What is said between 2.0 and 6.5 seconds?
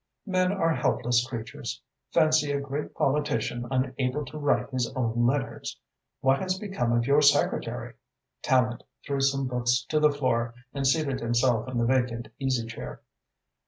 Fancy a great politician unable to write his own letters! What